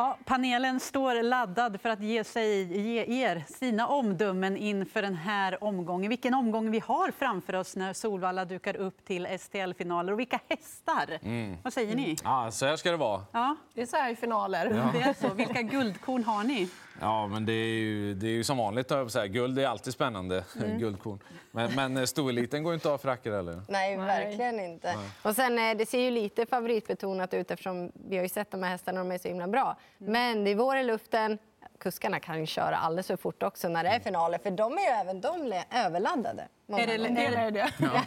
Ja, 0.00 0.18
panelen 0.24 0.80
står 0.80 1.22
laddad 1.22 1.80
för 1.80 1.88
att 1.88 2.00
ge, 2.00 2.24
sig, 2.24 2.80
ge 2.80 3.22
er 3.22 3.44
sina 3.48 3.88
omdömen 3.88 4.56
inför 4.56 5.02
den 5.02 5.14
här 5.14 5.64
omgången. 5.64 6.08
Vilken 6.08 6.34
omgång 6.34 6.70
vi 6.70 6.78
har 6.78 7.10
framför 7.10 7.54
oss 7.54 7.76
när 7.76 7.92
Solvalla 7.92 8.44
dukar 8.44 8.76
upp 8.76 9.04
till 9.04 9.38
STL-finaler 9.38 10.12
och 10.12 10.18
vilka 10.18 10.40
hästar. 10.48 11.18
Mm. 11.22 11.56
Vad 11.62 11.72
säger 11.72 11.96
ni? 11.96 12.16
Ja, 12.24 12.50
så 12.50 12.66
här 12.66 12.76
ska 12.76 12.90
det 12.90 12.96
vara. 12.96 13.24
Ja. 13.32 13.56
Det 13.74 13.82
är 13.82 13.86
så 13.86 13.96
här 13.96 14.12
i 14.12 14.16
finaler. 14.16 14.66
Ja. 14.76 14.90
Det 14.92 15.00
är 15.00 15.28
så. 15.28 15.34
Vilka 15.34 15.62
guldkorn 15.62 16.24
har 16.24 16.44
ni? 16.44 16.68
Ja, 17.00 17.26
men 17.26 17.46
det 17.46 17.52
är 17.52 17.74
ju, 17.74 18.14
det 18.14 18.26
är 18.26 18.32
ju 18.32 18.44
som 18.44 18.58
vanligt. 18.58 18.92
Säga. 19.08 19.26
Guld 19.26 19.58
är 19.58 19.66
alltid 19.66 19.92
spännande. 19.92 20.44
Mm. 20.56 20.78
Guldkorn. 20.78 21.18
Men, 21.50 21.74
men 21.74 21.96
eh, 21.96 22.04
stoeliten 22.04 22.62
går 22.62 22.74
inte 22.74 22.90
av 22.90 22.98
för 22.98 23.08
rackor 23.08 23.32
eller? 23.32 23.62
Nej, 23.68 23.96
verkligen 23.96 24.60
inte. 24.60 24.96
Nej. 24.96 25.08
Och 25.22 25.36
sen, 25.36 25.58
eh, 25.58 25.76
det 25.76 25.86
ser 25.86 26.00
ju 26.00 26.10
lite 26.10 26.46
favoritbetonat 26.46 27.34
ut 27.34 27.50
eftersom 27.50 27.92
vi 28.08 28.16
har 28.16 28.22
ju 28.22 28.28
sett 28.28 28.50
de 28.50 28.62
här 28.62 28.70
hästarna 28.70 28.98
de 28.98 29.12
är 29.12 29.18
så 29.18 29.28
himla 29.28 29.48
bra. 29.48 29.76
Mm. 30.00 30.12
Men 30.12 30.44
det 30.44 30.50
är 30.50 30.54
vår 30.54 30.76
i 30.76 30.84
luften. 30.84 31.38
Kuskarna 31.78 32.20
kan 32.20 32.40
ju 32.40 32.46
köra 32.46 32.76
alldeles 32.76 33.06
för 33.06 33.16
fort 33.16 33.42
också 33.42 33.68
när 33.68 33.84
det 33.84 33.90
är 33.90 34.00
finaler, 34.00 34.38
för 34.38 34.50
de 34.50 34.72
är 34.72 34.80
ju 34.80 34.86
även 34.86 35.20
de 35.20 35.62
överladdade. 35.70 36.48
Är 36.66 36.86
det, 36.86 36.92
är, 36.92 37.50
det, 37.50 37.72
ja. 37.78 38.02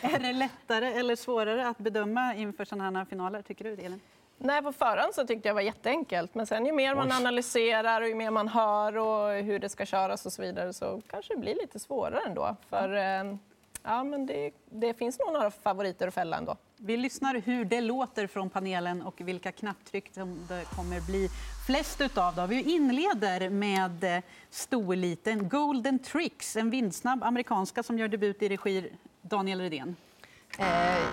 är 0.08 0.18
det 0.18 0.32
lättare 0.32 0.86
eller 0.86 1.16
svårare 1.16 1.68
att 1.68 1.78
bedöma 1.78 2.34
inför 2.34 2.64
sådana 2.64 2.98
här 2.98 3.04
finaler, 3.04 3.42
tycker 3.42 3.64
du, 3.64 3.72
Elin? 3.72 4.00
Nej, 4.38 4.62
på 4.62 4.72
förhand 4.72 5.14
så 5.14 5.26
tyckte 5.26 5.48
jag 5.48 5.54
var 5.54 5.60
jätteenkelt. 5.60 6.34
Men 6.34 6.46
sen 6.46 6.66
ju 6.66 6.72
mer 6.72 6.94
man 6.94 7.12
analyserar 7.12 8.02
och 8.02 8.08
ju 8.08 8.14
mer 8.14 8.30
man 8.30 8.48
hör 8.48 8.96
och 8.96 9.32
hur 9.32 9.58
det 9.58 9.68
ska 9.68 9.86
köras 9.86 10.26
och 10.26 10.32
så 10.32 10.42
vidare 10.42 10.72
så 10.72 11.00
kanske 11.10 11.34
det 11.34 11.40
blir 11.40 11.54
lite 11.54 11.78
svårare 11.78 12.20
ändå. 12.26 12.56
För 12.68 12.94
eh, 12.94 13.36
ja, 13.82 14.04
men 14.04 14.26
det, 14.26 14.50
det 14.70 14.94
finns 14.94 15.18
nog 15.18 15.32
några 15.32 15.50
favoriter 15.50 16.08
att 16.08 16.14
fälla 16.14 16.36
ändå. 16.36 16.56
Vi 16.84 16.96
lyssnar 16.96 17.34
hur 17.34 17.64
det 17.64 17.80
låter 17.80 18.26
från 18.26 18.50
panelen 18.50 19.02
och 19.02 19.20
vilka 19.20 19.52
knapptryck 19.52 20.14
som 20.14 20.46
det 20.48 20.64
kommer 20.76 21.00
bli 21.00 21.28
flest 21.66 22.00
utav. 22.00 22.48
Vi 22.48 22.74
inleder 22.74 23.50
med 23.50 24.04
eh, 24.04 24.22
stoeliten 24.50 25.48
Golden 25.48 25.98
Tricks, 25.98 26.56
en 26.56 26.70
vindsnabb 26.70 27.22
amerikanska 27.22 27.82
som 27.82 27.98
gör 27.98 28.08
debut 28.08 28.42
i 28.42 28.48
regi 28.48 28.92
Daniel 29.20 29.60
Redén. 29.60 29.96
Eh, 30.58 30.66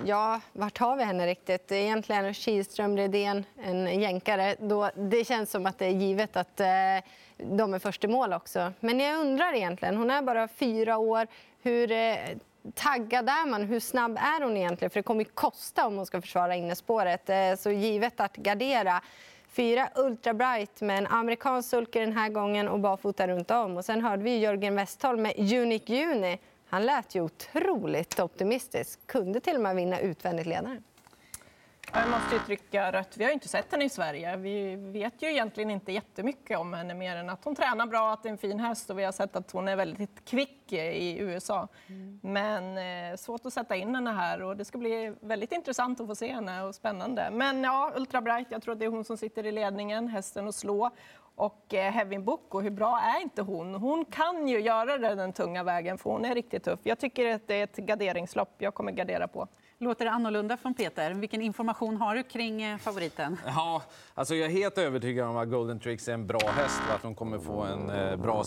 ja, 0.04 0.40
vart 0.52 0.78
har 0.78 0.96
vi 0.96 1.04
henne 1.04 1.26
riktigt? 1.26 1.72
Egentligen 1.72 2.34
Kihlström, 2.34 2.96
Redén, 2.96 3.44
en 3.62 4.00
jänkare. 4.00 4.56
Då, 4.60 4.90
det 4.96 5.26
känns 5.26 5.50
som 5.50 5.66
att 5.66 5.78
det 5.78 5.86
är 5.86 5.90
givet 5.90 6.36
att 6.36 6.60
eh, 6.60 6.66
de 7.36 7.74
är 7.74 7.78
först 7.78 8.04
i 8.04 8.08
mål 8.08 8.32
också. 8.32 8.72
Men 8.80 9.00
jag 9.00 9.20
undrar 9.20 9.54
egentligen, 9.54 9.96
hon 9.96 10.10
är 10.10 10.22
bara 10.22 10.48
fyra 10.48 10.98
år. 10.98 11.26
Hur 11.62 11.92
eh, 11.92 12.16
taggad 12.74 13.28
är 13.28 13.46
man? 13.46 13.62
Hur 13.62 13.80
snabb 13.80 14.16
är 14.16 14.44
hon 14.44 14.56
egentligen? 14.56 14.90
För 14.90 14.98
det 14.98 15.02
kommer 15.02 15.24
ju 15.24 15.30
kosta 15.34 15.86
om 15.86 15.96
hon 15.96 16.06
ska 16.06 16.20
försvara 16.20 16.56
innespåret. 16.56 17.30
Eh, 17.30 17.54
så 17.58 17.70
givet 17.70 18.20
att 18.20 18.36
gardera. 18.36 19.02
Fyra 19.52 19.88
Ultra 19.94 20.34
Bright 20.34 20.80
med 20.80 20.98
en 20.98 21.06
amerikansk 21.06 21.70
sulke 21.70 22.00
den 22.00 22.12
här 22.12 22.28
gången 22.28 22.68
och 22.68 22.80
barfota 22.80 23.28
runt 23.28 23.50
om. 23.50 23.76
Och 23.76 23.84
sen 23.84 24.04
hörde 24.04 24.22
vi 24.22 24.38
Jörgen 24.38 24.76
Westholm 24.76 25.22
med 25.22 25.38
Unique 25.38 25.94
Juni 25.94 26.38
han 26.70 26.86
lät 26.86 27.14
ju 27.14 27.20
otroligt 27.20 28.20
optimistisk. 28.20 29.06
Kunde 29.06 29.40
till 29.40 29.54
och 29.54 29.60
med 29.60 29.76
vinna 29.76 30.00
utvändigt 30.00 30.46
ledaren. 30.46 30.82
Jag 31.92 32.10
måste 32.10 32.34
ju 32.34 32.40
trycka 32.40 32.92
rött. 32.92 33.16
Vi 33.16 33.24
har 33.24 33.30
inte 33.30 33.48
sett 33.48 33.72
henne 33.72 33.84
i 33.84 33.88
Sverige. 33.88 34.36
Vi 34.36 34.76
vet 34.76 35.22
ju 35.22 35.30
egentligen 35.30 35.70
inte 35.70 35.92
jättemycket 35.92 36.58
om 36.58 36.72
henne 36.72 36.94
mer 36.94 37.16
än 37.16 37.30
att 37.30 37.44
hon 37.44 37.54
tränar 37.54 37.86
bra, 37.86 38.12
att 38.12 38.22
det 38.22 38.28
är 38.28 38.30
en 38.30 38.38
fin 38.38 38.60
häst 38.60 38.90
och 38.90 38.98
vi 38.98 39.04
har 39.04 39.12
sett 39.12 39.36
att 39.36 39.50
hon 39.50 39.68
är 39.68 39.76
väldigt 39.76 40.24
kvick 40.24 40.72
i 40.72 41.18
USA. 41.18 41.68
Mm. 41.86 42.20
Men 42.22 42.78
eh, 43.12 43.16
svårt 43.16 43.46
att 43.46 43.52
sätta 43.52 43.76
in 43.76 43.94
henne 43.94 44.10
här 44.10 44.42
och 44.42 44.56
det 44.56 44.64
ska 44.64 44.78
bli 44.78 45.14
väldigt 45.20 45.52
intressant 45.52 46.00
att 46.00 46.06
få 46.06 46.14
se 46.14 46.32
henne 46.32 46.62
och 46.62 46.74
spännande. 46.74 47.28
Men 47.32 47.64
ja, 47.64 47.92
Ultra 47.96 48.20
Bright, 48.20 48.46
jag 48.50 48.62
tror 48.62 48.72
att 48.72 48.78
det 48.78 48.84
är 48.84 48.90
hon 48.90 49.04
som 49.04 49.16
sitter 49.16 49.46
i 49.46 49.52
ledningen, 49.52 50.08
hästen 50.08 50.48
att 50.48 50.54
slå. 50.54 50.90
Och 51.34 51.74
eh, 51.74 51.92
Hevin 51.92 52.24
Boko, 52.24 52.60
hur 52.60 52.70
bra 52.70 53.00
är 53.00 53.22
inte 53.22 53.42
hon? 53.42 53.74
Hon 53.74 54.04
kan 54.04 54.48
ju 54.48 54.60
göra 54.60 54.98
det 54.98 55.14
den 55.14 55.32
tunga 55.32 55.62
vägen, 55.62 55.98
för 55.98 56.10
hon 56.10 56.24
är 56.24 56.34
riktigt 56.34 56.64
tuff. 56.64 56.80
Jag 56.82 56.98
tycker 56.98 57.34
att 57.34 57.46
det 57.48 57.54
är 57.54 57.64
ett 57.64 57.76
garderingslopp 57.76 58.54
jag 58.58 58.74
kommer 58.74 58.92
gardera 58.92 59.28
på. 59.28 59.48
Låter 59.82 60.04
det 60.04 60.10
annorlunda 60.10 60.56
från 60.56 60.74
Peter? 60.74 61.14
Vilken 61.14 61.42
information 61.42 61.96
har 61.96 62.14
du 62.14 62.22
kring 62.22 62.62
eh, 62.62 62.78
favoriten? 62.78 63.36
Ja, 63.46 63.82
alltså 64.14 64.34
jag 64.34 64.46
är 64.46 64.52
helt 64.52 64.78
övertygad 64.78 65.28
om 65.28 65.36
att 65.36 65.50
Golden 65.50 65.80
Tricks 65.80 66.08
är 66.08 66.12
en 66.12 66.26
bra 66.26 66.50
häst 66.50 66.80
och 66.88 66.94
att 66.94 67.02
hon 67.02 67.14
kommer 67.14 67.38
få 67.38 67.62
en 67.62 67.90
eh, 67.90 68.16
bra 68.16 68.44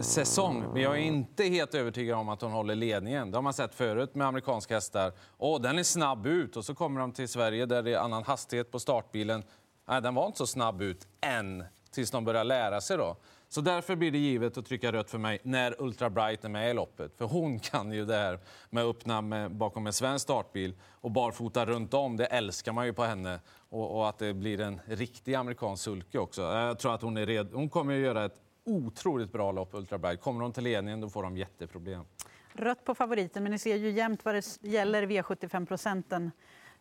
säsong. 0.00 0.64
Men 0.72 0.82
jag 0.82 0.94
är 0.94 1.00
inte 1.00 1.44
helt 1.44 1.74
övertygad 1.74 2.18
om 2.18 2.28
att 2.28 2.40
hon 2.42 2.52
håller 2.52 2.74
ledningen. 2.74 3.30
Det 3.30 3.36
har 3.36 3.42
man 3.42 3.52
sett 3.52 3.74
förut 3.74 4.14
med 4.14 4.26
amerikanska 4.26 4.74
hästar. 4.74 5.12
Åh, 5.38 5.60
den 5.60 5.78
är 5.78 5.82
snabb 5.82 6.26
ut 6.26 6.56
och 6.56 6.64
så 6.64 6.74
kommer 6.74 7.00
de 7.00 7.12
till 7.12 7.28
Sverige 7.28 7.66
där 7.66 7.82
det 7.82 7.94
är 7.94 7.98
annan 7.98 8.24
hastighet 8.24 8.70
på 8.70 8.78
startbilen. 8.78 9.42
Nej, 9.88 10.02
den 10.02 10.14
var 10.14 10.26
inte 10.26 10.38
så 10.38 10.46
snabb 10.46 10.82
ut 10.82 11.06
än 11.20 11.64
tills 11.90 12.10
de 12.10 12.24
börjar 12.24 12.44
lära 12.44 12.80
sig. 12.80 12.96
Då. 12.96 13.16
Så 13.50 13.60
därför 13.60 13.96
blir 13.96 14.10
det 14.10 14.18
givet 14.18 14.58
att 14.58 14.66
trycka 14.66 14.92
rött 14.92 15.10
för 15.10 15.18
mig 15.18 15.38
när 15.42 15.82
Ultra 15.82 16.10
Bright 16.10 16.44
är 16.44 16.48
med 16.48 16.70
i 16.70 16.74
loppet. 16.74 17.16
För 17.18 17.24
hon 17.24 17.58
kan 17.60 17.92
ju 17.92 18.04
det 18.04 18.16
här 18.16 18.38
med 18.70 18.84
att 18.84 18.96
öppna 18.96 19.20
med, 19.20 19.50
bakom 19.50 19.86
en 19.86 19.92
svensk 19.92 20.22
startbil 20.22 20.74
och 20.82 21.10
barfota 21.10 21.66
runt 21.66 21.94
om. 21.94 22.16
Det 22.16 22.26
älskar 22.26 22.72
man 22.72 22.86
ju 22.86 22.92
på 22.92 23.04
henne. 23.04 23.40
Och, 23.68 23.96
och 23.96 24.08
att 24.08 24.18
det 24.18 24.34
blir 24.34 24.60
en 24.60 24.80
riktig 24.86 25.34
amerikansk 25.34 25.84
sulke 25.84 26.18
också. 26.18 26.42
Jag 26.42 26.78
tror 26.78 26.94
att 26.94 27.02
hon 27.02 27.16
är 27.16 27.26
redo. 27.26 27.56
Hon 27.56 27.68
kommer 27.68 27.94
att 27.94 28.00
göra 28.00 28.24
ett 28.24 28.40
otroligt 28.64 29.32
bra 29.32 29.52
lopp, 29.52 29.74
Ultra 29.74 29.98
Bright. 29.98 30.20
Kommer 30.20 30.42
hon 30.42 30.52
till 30.52 30.64
ledningen 30.64 31.00
då 31.00 31.08
får 31.08 31.22
de 31.22 31.36
jätteproblem. 31.36 32.04
Rött 32.52 32.84
på 32.84 32.94
favoriten, 32.94 33.42
men 33.42 33.52
ni 33.52 33.58
ser 33.58 33.76
ju 33.76 33.90
jämnt 33.90 34.24
vad 34.24 34.34
det 34.34 34.58
gäller 34.60 35.06
V75 35.06 35.66
procenten 35.66 36.30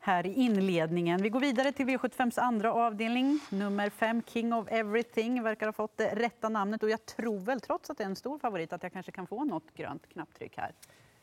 här 0.08 0.26
i 0.26 0.34
inledningen. 0.34 1.22
Vi 1.22 1.30
går 1.30 1.40
vidare 1.40 1.72
till 1.72 1.86
V75s 1.86 2.40
andra 2.40 2.74
avdelning. 2.74 3.40
Nummer 3.50 3.90
fem, 3.90 4.22
King 4.28 4.54
of 4.54 4.68
Everything, 4.70 5.44
verkar 5.44 5.66
ha 5.66 5.74
fått 5.74 5.98
det 5.98 6.16
rätta 6.16 6.50
namnet. 6.50 6.84
Och 6.84 6.90
jag 6.90 7.06
tror 7.06 7.40
väl, 7.40 7.62
trots 7.62 7.90
att 7.90 7.98
det 7.98 8.04
är 8.04 8.06
en 8.06 8.16
stor 8.16 8.40
favorit, 8.40 8.74
att 8.74 8.84
jag 8.84 8.94
kanske 8.94 9.12
kan 9.12 9.28
få 9.28 9.44
något 9.44 9.74
grönt 9.74 10.10
knapptryck 10.10 10.58
här. 10.58 10.72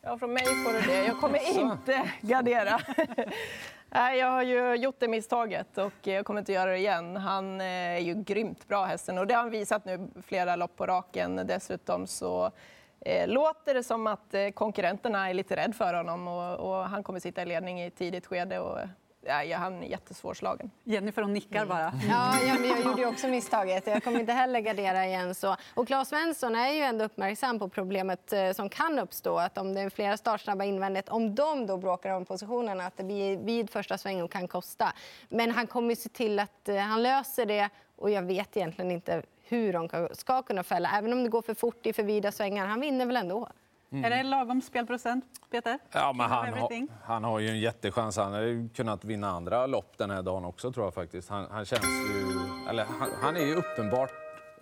Ja, 0.03 0.19
från 0.19 0.33
mig 0.33 0.45
får 0.45 0.73
du 0.73 0.81
det. 0.81 1.07
Jag 1.07 1.21
kommer 1.21 1.61
inte 1.61 2.11
gardera. 2.21 2.81
jag 4.19 4.31
har 4.31 4.43
ju 4.43 4.75
gjort 4.75 4.97
det 4.99 5.09
misstaget 5.09 5.79
och 5.79 5.93
jag 6.03 6.25
kommer 6.25 6.41
inte 6.41 6.53
göra 6.53 6.71
det 6.71 6.79
igen. 6.79 7.17
Han 7.17 7.61
är 7.61 7.99
ju 7.99 8.15
grymt 8.15 8.69
bra 8.69 8.85
hästen 8.85 9.19
och 9.19 9.27
det 9.27 9.35
har 9.35 9.43
han 9.43 9.51
visat 9.51 9.85
nu 9.85 10.09
flera 10.27 10.57
lopp 10.57 10.77
på 10.77 10.87
raken. 10.87 11.37
Dessutom 11.37 12.07
så 12.07 12.45
eh, 12.45 12.53
låter 13.27 13.75
det 13.75 13.83
som 13.83 14.07
att 14.07 14.35
eh, 14.35 14.49
konkurrenterna 14.49 15.31
är 15.31 15.35
lite 15.35 15.57
rädd 15.57 15.75
för 15.77 15.95
honom 15.95 16.29
och, 16.29 16.55
och 16.55 16.89
han 16.89 17.03
kommer 17.03 17.21
sitta 17.21 17.43
i 17.43 17.47
ledning 17.47 17.83
i 17.83 17.91
tidigt 17.91 18.27
skede. 18.27 18.61
Och, 18.61 18.79
Ja, 19.27 19.57
han 19.57 19.83
är 19.83 19.87
jättesvårslagen. 19.87 20.71
Jennifer 20.85 21.23
hon 21.23 21.33
nickar 21.33 21.57
mm. 21.57 21.69
bara. 21.69 21.89
Mm. 21.89 22.09
Ja, 22.09 22.35
jag, 22.47 22.67
jag 22.67 22.81
gjorde 22.81 23.07
också 23.07 23.29
misstaget. 23.29 23.87
Jag 23.87 24.05
kommer 24.05 24.21
inte 24.21 24.33
heller 24.33 24.61
gardera 24.61 25.07
igen. 25.07 25.35
Så. 25.35 25.57
Och 25.75 25.87
Claes 25.87 26.09
Svensson 26.09 26.55
är 26.55 26.73
ju 26.73 26.81
ändå 26.81 27.05
uppmärksam 27.05 27.59
på 27.59 27.69
problemet 27.69 28.33
eh, 28.33 28.53
som 28.53 28.69
kan 28.69 28.99
uppstå. 28.99 29.39
Att 29.39 29.59
om 29.59 29.75
det 29.75 29.81
är 29.81 29.91
flera 29.91 30.17
startsnabba 30.17 30.65
invändigt, 30.65 31.09
om 31.09 31.35
de 31.35 31.67
då 31.67 31.77
bråkar 31.77 32.11
om 32.11 32.25
positionerna, 32.25 32.87
att 32.87 32.97
det 32.97 33.05
blir 33.05 33.37
vid 33.37 33.71
första 33.71 33.99
svängen 33.99 34.29
kan 34.29 34.49
kosta. 34.49 34.93
Men 35.29 35.51
han 35.51 35.67
kommer 35.67 35.95
se 35.95 36.09
till 36.09 36.39
att 36.39 36.69
eh, 36.69 36.77
han 36.77 37.03
löser 37.03 37.47
det 37.47 37.69
och 37.97 38.11
jag 38.11 38.23
vet 38.23 38.57
egentligen 38.57 38.91
inte 38.91 39.23
hur 39.55 39.73
de 39.73 40.09
ska 40.13 40.43
kunna 40.43 40.63
fälla. 40.63 40.91
Även 40.99 41.13
om 41.13 41.25
det 41.25 41.31
går 41.31 41.43
för 41.43 41.55
fort 41.55 41.87
i 41.87 41.93
för 41.93 42.03
vida 42.03 42.33
svängar. 42.33 42.67
Han 42.67 42.81
vinner 42.81 43.07
väl 43.07 43.17
ändå. 43.17 43.49
Mm. 43.95 44.05
Är 44.05 44.17
det 44.17 44.23
lagom 44.23 44.63
spelprocent, 44.63 45.25
Peter? 45.51 45.79
Ja, 45.93 46.13
men 46.13 46.31
han, 46.31 46.53
har, 46.53 46.87
han 47.05 47.25
har 47.25 47.39
ju 47.39 47.49
en 47.49 47.61
jättechans. 47.61 48.17
Han 48.17 48.33
hade 48.33 48.69
kunnat 48.75 49.05
vinna 49.05 49.31
andra 49.31 49.67
lopp 49.67 49.99
den 49.99 50.11
här 50.11 50.23
dagen 50.23 50.45
också, 50.45 50.73
tror 50.73 50.87
jag 50.87 50.95
faktiskt. 50.95 51.29
Han, 51.29 51.47
han 51.51 51.65
känns 51.65 51.85
ju... 51.85 52.27
Eller, 52.69 52.85
han, 52.85 53.11
han, 53.23 53.37
är 53.37 53.47
ju 53.47 53.55
uppenbart 53.55 54.11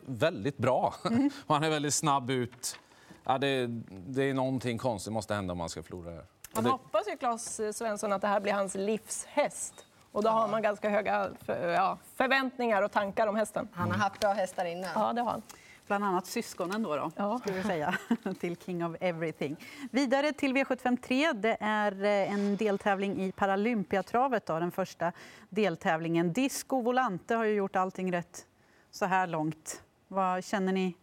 väldigt 0.01 0.59
bra. 0.59 0.95
Mm. 1.05 1.31
han 1.47 1.65
är 1.65 1.71
väldigt 1.71 1.95
snabb 1.95 2.31
ut. 2.31 2.79
Ja, 3.25 3.39
det, 3.39 3.67
det 3.89 4.23
är 4.23 4.35
någonting 4.35 4.79
konstigt 4.79 5.13
måste 5.13 5.35
hända 5.35 5.53
om 5.53 5.59
man 5.59 5.69
ska 5.69 5.83
förlora 5.83 6.11
här. 6.11 6.25
Han 6.55 6.67
hoppas 6.67 7.09
ju, 7.09 7.17
Claes 7.17 7.77
Svensson, 7.77 8.13
att 8.13 8.21
det 8.21 8.29
här 8.29 8.41
blir 8.41 8.53
hans 8.53 8.75
livshäst. 8.75 9.87
Och 10.13 10.23
då 10.23 10.29
har 10.29 10.49
man 10.49 10.63
ganska 10.63 10.91
höga 10.91 11.31
för, 11.45 11.69
ja, 11.69 11.99
förväntningar 12.15 12.83
och 12.83 12.93
tankar 12.93 13.27
om 13.27 13.37
hästen. 13.37 13.69
Han 13.73 13.91
har 13.91 13.99
haft 13.99 14.21
bra 14.21 14.33
hästar 14.33 14.65
innan. 14.65 14.91
Ja, 14.95 15.13
det 15.13 15.21
har 15.21 15.31
han. 15.31 15.43
Bland 15.87 16.05
annat 16.05 16.27
syskonen 16.27 16.83
då, 16.83 16.97
då 16.97 17.11
ja. 17.17 17.39
ska 17.39 17.53
vi 17.53 17.63
säga, 17.63 17.99
till 18.41 18.57
King 18.57 18.85
of 18.85 18.97
Everything. 19.01 19.57
Vidare 19.91 20.33
till 20.33 20.57
V75 20.57 20.97
3. 21.03 21.33
Det 21.33 21.57
är 21.61 22.05
eh, 22.05 22.33
en 22.33 22.57
deltävling 22.57 23.21
i 23.21 23.33
Paralympiatravet, 23.33 24.47
då, 24.47 24.59
den 24.59 24.71
första 24.71 25.13
deltävlingen. 25.49 26.33
Disco 26.33 26.81
Volante 26.81 27.35
har 27.35 27.45
ju 27.45 27.55
gjort 27.55 27.77
allting 27.77 28.13
rätt 28.13 28.47
så 28.91 29.07
här 29.07 29.27
långt. 29.27 29.83
Vad 30.09 30.45
känner 30.45 30.73
ni 30.73 30.97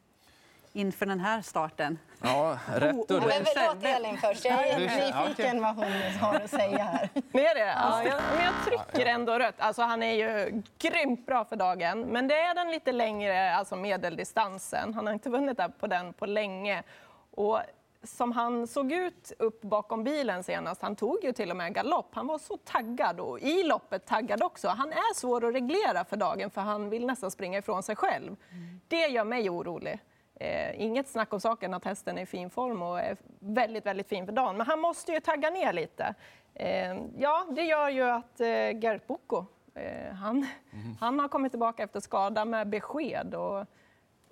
inför 0.73 1.05
den 1.05 1.19
här 1.19 1.41
starten? 1.41 1.99
Ja, 2.21 2.57
rätt 2.75 3.11
och 3.11 3.23
rätt. 3.23 3.47
Men 3.55 3.65
låt 3.65 3.83
Elin 3.83 4.17
först. 4.17 4.45
Jag 4.45 4.67
är 4.67 4.79
nyfiken 4.79 5.61
vad 5.61 5.75
hon 5.75 5.91
har 6.21 6.35
att 6.35 6.49
säga 6.49 6.83
här. 6.83 7.09
Det 7.13 7.47
är 7.47 7.55
det? 7.55 7.73
Ja, 7.75 8.03
jag, 8.03 8.21
men 8.35 8.45
jag 8.45 8.53
trycker 8.65 9.05
ändå 9.05 9.39
rött. 9.39 9.55
Alltså, 9.57 9.81
han 9.81 10.03
är 10.03 10.13
ju 10.13 10.61
grymt 10.77 11.25
bra 11.25 11.45
för 11.45 11.55
dagen. 11.55 12.01
Men 12.01 12.27
det 12.27 12.39
är 12.39 12.55
den 12.55 12.71
lite 12.71 12.91
längre 12.91 13.55
alltså 13.55 13.75
medeldistansen. 13.75 14.93
Han 14.93 15.05
har 15.05 15.13
inte 15.13 15.29
vunnit 15.29 15.59
på 15.79 15.87
den 15.87 16.13
på 16.13 16.25
länge. 16.25 16.83
Och 17.31 17.59
som 18.03 18.31
han 18.31 18.67
såg 18.67 18.91
ut 18.91 19.31
upp 19.39 19.61
bakom 19.61 20.03
bilen 20.03 20.43
senast, 20.43 20.81
han 20.81 20.95
tog 20.95 21.23
ju 21.23 21.31
till 21.31 21.51
och 21.51 21.57
med 21.57 21.73
galopp. 21.73 22.09
Han 22.15 22.27
var 22.27 22.37
så 22.37 22.57
taggad 22.57 23.19
och 23.19 23.39
i 23.39 23.63
loppet 23.63 24.05
taggad 24.05 24.43
också. 24.43 24.67
Han 24.67 24.91
är 24.91 25.15
svår 25.15 25.47
att 25.47 25.53
reglera 25.53 26.05
för 26.05 26.17
dagen 26.17 26.49
för 26.49 26.61
han 26.61 26.89
vill 26.89 27.05
nästan 27.05 27.31
springa 27.31 27.57
ifrån 27.57 27.83
sig 27.83 27.95
själv. 27.95 28.35
Mm. 28.51 28.81
Det 28.87 29.07
gör 29.07 29.23
mig 29.23 29.49
orolig. 29.49 29.99
Eh, 30.39 30.81
inget 30.81 31.07
snack 31.07 31.33
om 31.33 31.39
saken 31.39 31.73
att 31.73 31.85
hästen 31.85 32.17
är 32.17 32.21
i 32.21 32.25
fin 32.25 32.49
form 32.49 32.81
och 32.81 32.99
är 32.99 33.17
väldigt, 33.39 33.85
väldigt 33.85 34.09
fin 34.09 34.25
för 34.25 34.33
dagen. 34.33 34.57
Men 34.57 34.67
han 34.67 34.79
måste 34.79 35.11
ju 35.11 35.19
tagga 35.19 35.49
ner 35.49 35.73
lite. 35.73 36.15
Eh, 36.53 36.97
ja, 37.17 37.47
det 37.49 37.61
gör 37.61 37.89
ju 37.89 38.03
att 38.03 38.39
eh, 38.39 38.79
Gert 38.79 39.07
Boko, 39.07 39.45
eh, 39.73 40.13
han, 40.13 40.47
mm. 40.71 40.95
han 40.99 41.19
har 41.19 41.27
kommit 41.27 41.51
tillbaka 41.51 41.83
efter 41.83 41.99
skada 41.99 42.45
med 42.45 42.67
besked. 42.67 43.35
Och 43.35 43.65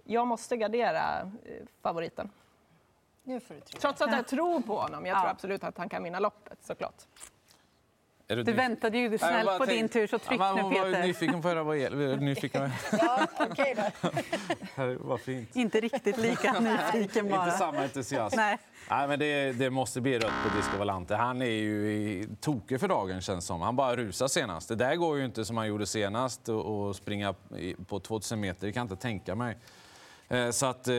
jag 0.03 0.27
måste 0.27 0.57
gardera 0.57 1.21
eh, 1.21 1.65
favoriten. 1.81 2.29
Trots 3.79 4.01
att 4.01 4.11
jag 4.11 4.27
tror 4.27 4.61
på 4.61 4.79
honom. 4.79 5.05
Jag 5.05 5.19
tror 5.19 5.29
absolut 5.29 5.63
att 5.63 5.77
han 5.77 5.89
kan 5.89 6.03
vinna 6.03 6.19
loppet 6.19 6.63
såklart. 6.63 7.03
Du, 8.27 8.43
du 8.43 8.53
väntade 8.53 8.97
ju 8.97 9.17
snällt 9.17 9.57
på 9.57 9.65
din 9.65 9.89
tur, 9.89 10.07
så 10.07 10.19
tryck 10.19 10.41
ja, 10.41 10.53
nu 10.55 10.75
Peter. 10.75 10.91
Var 10.91 11.07
nyfiken 11.07 11.41
på 11.41 11.47
att 11.47 11.53
höra 11.53 11.63
vad 11.63 12.21
nyfiken 12.21 12.71
Ja, 12.91 13.27
okej 13.39 13.75
då. 13.77 14.93
Vad 14.99 15.21
fint. 15.21 15.55
Inte 15.55 15.79
riktigt 15.79 16.17
lika 16.17 16.59
nyfiken 16.59 17.29
bara. 17.29 17.45
Inte 17.45 17.57
samma 17.57 17.77
entusiasm. 17.83 18.35
Nej. 18.35 18.57
Nej, 18.89 19.07
men 19.07 19.19
det, 19.19 19.51
det 19.51 19.69
måste 19.69 20.01
bli 20.01 20.19
rött 20.19 20.33
på 20.43 20.57
Disco 20.57 20.77
Valante. 20.77 21.15
Han 21.15 21.41
är 21.41 21.45
ju 21.45 21.91
i, 21.91 22.27
tokig 22.41 22.79
för 22.79 22.87
dagen 22.87 23.21
känns 23.21 23.45
som. 23.45 23.61
Han 23.61 23.75
bara 23.75 23.95
rusar 23.95 24.27
senast. 24.27 24.67
Det 24.67 24.75
där 24.75 24.95
går 24.95 25.17
ju 25.17 25.25
inte 25.25 25.45
som 25.45 25.57
han 25.57 25.67
gjorde 25.67 25.85
senast 25.85 26.49
och 26.49 26.95
springa 26.95 27.35
på 27.87 27.99
2000 27.99 28.39
meter. 28.39 28.67
Det 28.67 28.73
kan 28.73 28.79
jag 28.79 28.85
inte 28.85 29.01
tänka 29.01 29.35
mig. 29.35 29.57
Eh, 30.29 30.49
så 30.49 30.65
att, 30.65 30.87
eh, 30.87 30.95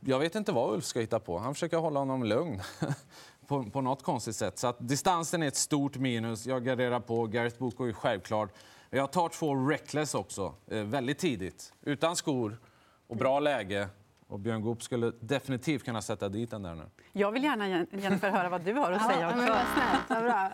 jag 0.00 0.18
vet 0.18 0.34
inte 0.34 0.52
vad 0.52 0.74
Ulf 0.74 0.84
ska 0.84 1.00
hitta 1.00 1.20
på. 1.20 1.38
Han 1.38 1.54
försöker 1.54 1.76
hålla 1.76 1.98
honom 1.98 2.24
lugn 2.24 2.62
på, 3.46 3.64
på 3.64 3.80
något 3.80 4.02
konstigt 4.02 4.36
sätt. 4.36 4.58
Så 4.58 4.66
att 4.66 4.76
distansen 4.88 5.42
är 5.42 5.48
ett 5.48 5.56
stort 5.56 5.96
minus. 5.96 6.46
Jag 6.46 6.64
garderar 6.64 7.00
på. 7.00 7.26
Gareth 7.26 7.58
Boko 7.58 7.84
är 7.84 7.92
självklart. 7.92 8.50
Jag 8.90 9.12
tar 9.12 9.28
två 9.28 9.54
Reckless 9.54 10.14
också, 10.14 10.54
eh, 10.66 10.82
väldigt 10.82 11.18
tidigt. 11.18 11.72
Utan 11.82 12.16
skor 12.16 12.58
och 13.06 13.16
bra 13.16 13.40
läge. 13.40 13.88
Och 14.34 14.40
Björn 14.40 14.62
Goop 14.62 14.82
skulle 14.82 15.12
definitivt 15.20 15.84
kunna 15.84 16.02
sätta 16.02 16.28
dit 16.28 16.50
den 16.50 16.62
där 16.62 16.74
nu. 16.74 16.84
Jag 17.12 17.32
vill 17.32 17.44
gärna 17.44 17.68
Jennifer, 17.68 18.30
höra 18.30 18.48
vad 18.48 18.60
du 18.60 18.72
har 18.72 18.92
att 18.92 19.12
säga 19.12 19.28
också. 19.28 19.42
Ja, 19.46 19.54
vad 19.54 19.66
snällt, 19.74 20.08
vad 20.08 20.22
bra. 20.22 20.50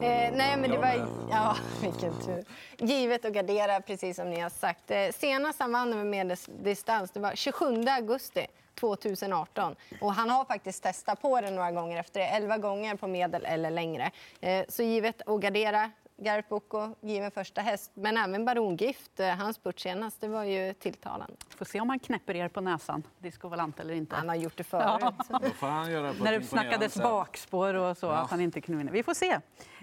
eh, 0.08 0.32
nej, 0.36 0.56
men 0.56 0.70
det 0.70 0.78
var... 0.78 1.08
Ja, 1.30 1.56
vilken 1.82 2.12
tur. 2.20 2.44
Givet 2.78 3.24
att 3.24 3.32
gardera, 3.32 3.80
precis 3.80 4.16
som 4.16 4.30
ni 4.30 4.40
har 4.40 4.50
sagt. 4.50 4.90
Eh, 4.90 5.08
senast 5.14 5.60
han 5.60 5.72
vann 5.72 5.92
över 5.92 6.04
medeldistans 6.04 7.10
det 7.10 7.20
var 7.20 7.34
27 7.34 7.84
augusti 7.88 8.46
2018. 8.80 9.74
Och 10.00 10.12
han 10.14 10.30
har 10.30 10.44
faktiskt 10.44 10.82
testat 10.82 11.22
på 11.22 11.40
det 11.40 11.50
några 11.50 11.72
gånger 11.72 12.00
efter 12.00 12.20
det. 12.20 12.26
11 12.26 12.58
gånger 12.58 12.96
på 12.96 13.06
medel 13.06 13.44
eller 13.44 13.70
längre. 13.70 14.10
Eh, 14.40 14.64
så 14.68 14.82
givet 14.82 15.22
att 15.28 15.40
gardera 15.40 15.90
Gareth 16.20 16.48
Boko, 16.48 16.94
given 17.00 17.30
första 17.30 17.60
häst. 17.60 17.90
Men 17.94 18.16
även 18.16 18.44
Baron 18.44 18.76
Gift, 18.76 19.20
eh, 19.20 19.28
hans 19.28 19.56
spurt 19.56 19.80
senast, 19.80 20.20
det 20.20 20.28
var 20.28 20.44
ju 20.44 20.74
tilltalande. 20.74 21.36
Får 21.56 21.64
se 21.64 21.80
om 21.80 21.88
han 21.88 21.98
knäpper 21.98 22.36
er 22.36 22.48
på 22.48 22.60
näsan, 22.60 23.02
Disco 23.18 23.48
Valant 23.48 23.80
eller 23.80 23.94
inte. 23.94 24.16
Han 24.16 24.28
har 24.28 24.36
gjort 24.36 24.56
det 24.56 24.64
förut. 24.64 24.84
Ja. 25.60 26.12
När 26.20 26.38
det 26.38 26.42
snackades 26.44 26.96
bakspår 26.96 27.74
och 27.74 27.96
så, 27.96 28.06
ja. 28.06 28.12
att 28.12 28.30
han 28.30 28.40
inte 28.40 28.60
kunde 28.60 28.78
vinna. 28.78 28.92
Vi 28.92 29.02
får 29.02 29.14
se. 29.14 29.40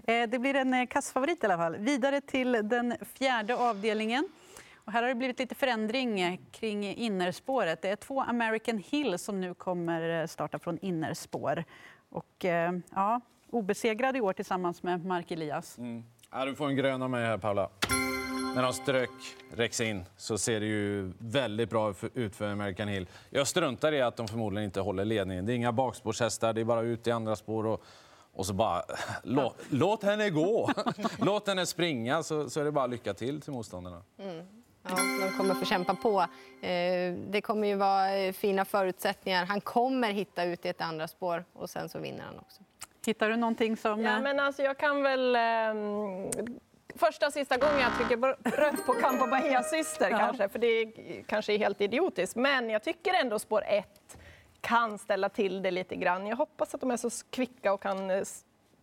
Eh, 0.07 0.29
det 0.29 0.39
blir 0.39 0.55
en 0.55 0.73
eh, 0.73 0.87
kassfavorit 0.87 1.43
i 1.43 1.45
alla 1.45 1.57
fall. 1.57 1.75
Vidare 1.75 2.21
till 2.21 2.51
den 2.51 2.95
fjärde 3.13 3.55
avdelningen. 3.55 4.29
Och 4.75 4.91
här 4.91 5.01
har 5.01 5.09
det 5.09 5.15
blivit 5.15 5.39
lite 5.39 5.55
förändring 5.55 6.41
kring 6.51 6.85
innerspåret. 6.95 7.81
Det 7.81 7.89
är 7.89 7.95
två 7.95 8.21
American 8.21 8.77
Hill 8.77 9.19
som 9.19 9.41
nu 9.41 9.53
kommer 9.53 10.27
starta 10.27 10.59
från 10.59 10.79
innerspår. 10.81 11.63
Och, 12.09 12.45
ja, 12.89 13.21
obesegrad 13.49 14.17
i 14.17 14.21
år 14.21 14.33
tillsammans 14.33 14.83
med 14.83 15.05
Mark 15.05 15.31
Elias. 15.31 15.77
Mm. 15.77 16.03
Ja, 16.37 16.45
du 16.45 16.55
får 16.55 16.67
en 16.67 16.75
grön 16.75 17.01
av 17.01 17.09
mig 17.09 17.25
här, 17.25 17.37
Paula. 17.37 17.69
När 18.55 18.63
de 18.63 18.73
strök 18.73 19.09
Rex 19.51 19.81
in 19.81 20.05
så 20.17 20.37
ser 20.37 20.59
det 20.59 20.65
ju 20.65 21.13
väldigt 21.17 21.69
bra 21.69 21.93
ut 22.13 22.35
för 22.35 22.51
American 22.51 22.87
Hill. 22.87 23.07
Jag 23.29 23.47
struntar 23.47 23.91
i 23.91 24.01
att 24.01 24.17
de 24.17 24.27
förmodligen 24.27 24.65
inte 24.65 24.79
håller 24.79 25.05
ledningen. 25.05 25.45
Det 25.45 25.53
är 25.53 25.55
inga 25.55 25.71
bakspårshästar, 25.71 26.53
det 26.53 26.61
är 26.61 26.65
bara 26.65 26.81
ut 26.81 27.07
i 27.07 27.11
andra 27.11 27.35
spår. 27.35 27.65
Och, 27.65 27.83
och 28.33 28.45
så 28.45 28.53
bara, 28.53 28.83
låt, 29.23 29.55
låt 29.69 30.03
henne 30.03 30.29
gå! 30.29 30.71
låt 31.19 31.47
henne 31.47 31.65
springa, 31.65 32.23
så, 32.23 32.49
så 32.49 32.59
är 32.59 32.63
det 32.65 32.71
bara 32.71 32.87
lycka 32.87 33.13
till 33.13 33.41
till 33.41 33.53
motståndarna. 33.53 34.01
Mm. 34.19 34.45
Ja, 34.83 34.95
de 35.25 35.37
kommer 35.37 35.51
att 35.51 35.59
få 35.59 35.65
kämpa 35.65 35.95
på. 35.95 36.21
Eh, 36.67 37.13
det 37.29 37.41
kommer 37.43 37.67
ju 37.67 37.75
vara 37.75 38.15
eh, 38.15 38.33
fina 38.33 38.65
förutsättningar. 38.65 39.45
Han 39.45 39.61
kommer 39.61 40.11
hitta 40.11 40.43
ut 40.43 40.65
i 40.65 40.69
ett 40.69 40.81
andra 40.81 41.07
spår 41.07 41.45
och 41.53 41.69
sen 41.69 41.89
så 41.89 41.99
vinner 41.99 42.23
han 42.23 42.39
också. 42.39 42.63
Hittar 43.07 43.29
du 43.29 43.35
någonting 43.35 43.77
som... 43.77 44.01
Ja, 44.01 44.19
men 44.19 44.39
alltså 44.39 44.63
jag 44.63 44.77
kan 44.77 45.03
väl... 45.03 45.35
Eh, 45.35 45.41
första 46.95 47.31
sista 47.31 47.57
gången 47.57 47.79
jag 47.79 47.97
trycker 47.97 48.17
rött 48.57 48.85
på 48.85 48.93
Campo 48.93 49.27
Bahias 49.27 49.69
syster 49.69 50.09
ja. 50.09 50.17
kanske, 50.17 50.49
för 50.49 50.59
det 50.59 50.85
kanske 51.27 51.53
är 51.53 51.57
helt 51.57 51.81
idiotiskt. 51.81 52.35
Men 52.35 52.69
jag 52.69 52.83
tycker 52.83 53.13
ändå 53.13 53.39
spår 53.39 53.63
1 53.67 54.17
kan 54.61 54.97
ställa 54.97 55.29
till 55.29 55.61
det 55.61 55.71
lite 55.71 55.95
grann. 55.95 56.27
Jag 56.27 56.35
hoppas 56.35 56.75
att 56.75 56.81
de 56.81 56.91
är 56.91 56.97
så 56.97 57.09
kvicka 57.29 57.73
och 57.73 57.81
kan 57.81 58.11
eh, 58.11 58.23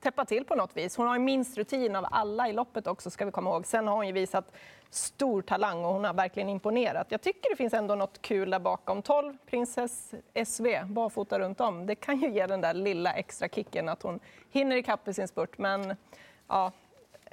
täppa 0.02 0.24
till 0.24 0.44
på 0.44 0.54
något 0.54 0.76
vis. 0.76 0.96
Hon 0.96 1.06
har 1.06 1.18
minst 1.18 1.58
rutin 1.58 1.96
av 1.96 2.06
alla 2.10 2.48
i 2.48 2.52
loppet 2.52 2.86
också, 2.86 3.10
ska 3.10 3.24
vi 3.24 3.32
komma 3.32 3.50
ihåg. 3.50 3.66
Sen 3.66 3.88
har 3.88 3.94
hon 3.94 4.06
ju 4.06 4.12
visat 4.12 4.52
stor 4.90 5.42
talang 5.42 5.84
och 5.84 5.92
hon 5.92 6.04
har 6.04 6.14
verkligen 6.14 6.48
imponerat. 6.48 7.06
Jag 7.10 7.20
tycker 7.20 7.50
det 7.50 7.56
finns 7.56 7.74
ändå 7.74 7.94
något 7.94 8.22
kul 8.22 8.50
där 8.50 8.58
bakom. 8.58 9.02
12, 9.02 9.36
Princess 9.46 10.14
SV, 10.44 10.66
barfota 10.86 11.38
runt 11.38 11.60
om. 11.60 11.86
Det 11.86 11.94
kan 11.94 12.20
ju 12.20 12.30
ge 12.30 12.46
den 12.46 12.60
där 12.60 12.74
lilla 12.74 13.12
extra 13.12 13.48
kicken 13.48 13.88
att 13.88 14.02
hon 14.02 14.20
hinner 14.50 14.76
ikapp 14.76 15.08
i 15.08 15.14
sin 15.14 15.28
spurt. 15.28 15.58
Men 15.58 15.96
ja, 16.48 16.72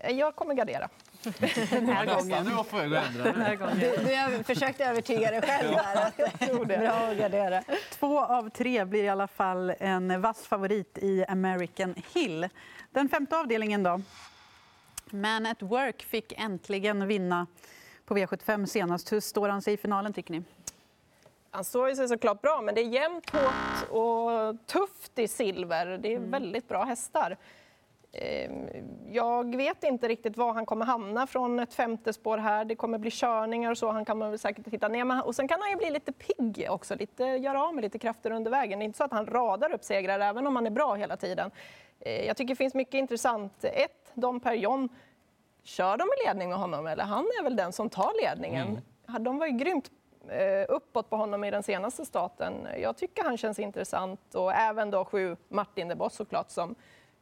jag 0.10 0.36
kommer 0.36 0.54
gardera. 0.54 0.90
Den 1.24 1.90
här 1.90 2.06
gången. 2.06 2.46
Nu 2.46 2.64
får 2.64 2.80
jag 2.80 3.06
ändra 3.06 3.76
Du, 3.76 4.38
du 4.38 4.44
försökte 4.44 4.86
övertyga 4.86 5.32
dig 5.32 5.42
själv 5.42 5.72
där. 5.72 6.66
Bra 6.80 6.92
att 6.92 7.18
gardera. 7.18 7.64
Två 7.92 8.20
av 8.20 8.50
tre 8.50 8.86
blir 8.86 9.04
i 9.04 9.10
alla 9.10 9.28
fall 9.28 9.74
en 9.80 10.22
vass 10.22 10.48
favorit 10.48 10.98
i 10.98 11.26
American 11.26 11.96
Hill. 12.14 12.50
Den 12.92 13.10
femte 13.10 13.38
avdelningen 13.38 13.84
då? 13.84 14.02
Man 15.12 15.46
at 15.46 15.62
Work 15.62 16.04
fick 16.04 16.34
äntligen 16.38 17.08
vinna 17.08 17.48
på 18.06 18.18
V75 18.18 18.66
senast. 18.66 19.12
Hur 19.12 19.20
står 19.20 19.50
han 19.50 19.62
sig 19.62 19.74
i 19.74 19.78
finalen, 19.78 20.14
tycker 20.14 20.34
ni? 20.34 20.44
Han 21.52 21.64
står 21.64 21.96
sig 21.96 22.08
såklart 22.08 22.42
bra, 22.42 22.62
men 22.62 22.76
det 22.76 22.82
är 22.82 22.90
jämnt, 22.90 23.30
hårt 23.30 23.90
och 23.90 24.68
tufft 24.68 25.20
i 25.20 25.28
silver. 25.28 25.86
Det 25.86 26.14
är 26.14 26.18
mm. 26.18 26.32
väldigt 26.32 26.68
bra 26.68 26.84
hästar. 26.84 27.38
Ehm, 28.12 28.68
jag 29.12 29.56
vet 29.56 29.84
inte 29.84 30.08
riktigt 30.08 30.38
var 30.38 30.54
han 30.54 30.66
kommer 30.66 30.86
hamna 30.86 31.28
från 31.28 31.60
ett 31.60 31.74
femte 31.74 32.14
spår 32.14 32.38
här. 32.38 32.66
Det 32.66 32.76
kommer 32.76 32.98
bli 32.98 33.12
körningar 33.12 33.72
och 33.72 33.78
så. 33.78 33.92
Han 33.92 34.06
kan 34.06 34.20
väl 34.20 34.40
säkert 34.40 34.66
titta 34.70 34.88
ner. 34.88 35.26
Och 35.26 35.36
sen 35.36 35.48
kan 35.48 35.62
han 35.62 35.70
ju 35.70 35.76
bli 35.76 35.90
lite 35.90 36.12
pigg 36.12 36.68
också, 36.70 36.96
lite, 36.96 37.24
göra 37.24 37.64
av 37.64 37.76
med 37.76 37.82
lite 37.82 38.00
krafter 38.00 38.32
under 38.32 38.52
vägen. 38.52 38.80
Det 38.80 38.84
är 38.84 38.86
inte 38.86 38.98
så 38.98 39.04
att 39.04 39.12
han 39.12 39.26
radar 39.26 39.74
upp 39.74 39.84
segrar 39.84 40.20
även 40.20 40.48
om 40.48 40.56
han 40.56 40.66
är 40.66 40.72
bra 40.72 40.96
hela 40.96 41.18
tiden. 41.18 41.52
Ehm, 42.00 42.26
jag 42.26 42.38
tycker 42.38 42.50
det 42.50 42.58
finns 42.58 42.74
mycket 42.74 42.96
intressant. 42.96 43.64
Ett, 43.64 44.12
Dom 44.14 44.40
Perignon. 44.40 44.90
Kör 45.64 45.98
de 45.98 46.04
i 46.04 46.28
ledning 46.28 46.50
med 46.50 46.58
honom 46.58 46.88
eller 46.88 47.04
han 47.04 47.26
är 47.40 47.44
väl 47.44 47.56
den 47.56 47.74
som 47.74 47.90
tar 47.90 48.22
ledningen? 48.22 48.68
Mm. 49.08 49.24
De 49.24 49.38
var 49.38 49.48
ju 49.48 49.52
grymt 49.52 49.92
eh, 50.28 50.66
uppåt 50.70 51.10
på 51.10 51.16
honom 51.16 51.44
i 51.44 51.52
den 51.52 51.64
senaste 51.64 52.06
starten. 52.06 52.68
Jag 52.82 52.98
tycker 52.98 53.24
han 53.24 53.38
känns 53.38 53.60
intressant 53.60 54.36
och 54.36 54.54
även 54.54 54.92
då 54.92 55.06
sju 55.06 55.36
Martin 55.50 55.88
de 55.88 55.96
Boss 55.96 56.16
såklart 56.16 56.50
som 56.50 56.76